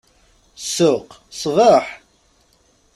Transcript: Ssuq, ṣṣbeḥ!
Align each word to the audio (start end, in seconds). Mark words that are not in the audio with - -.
Ssuq, 0.63 1.09
ṣṣbeḥ! 1.33 1.85